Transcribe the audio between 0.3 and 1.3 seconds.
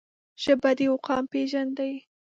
ژبه د یو قوم